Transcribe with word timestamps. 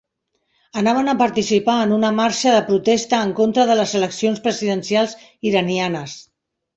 Anaven 0.81 1.09
a 1.11 1.13
participar 1.17 1.75
en 1.81 1.91
una 1.97 2.09
marxa 2.19 2.53
de 2.55 2.63
protesta 2.69 3.19
en 3.25 3.33
contra 3.41 3.65
de 3.73 3.75
les 3.81 3.93
eleccions 3.99 4.41
presidencials 4.47 5.15
iranianes. 5.51 6.17